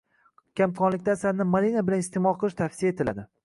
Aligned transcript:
Kamqonlikda 0.61 1.13
asalni 1.19 1.47
malina 1.51 1.87
bilan 1.91 2.05
iste’mol 2.07 2.41
qilish 2.41 2.61
tavsiya 2.67 2.95
etiladi. 2.97 3.33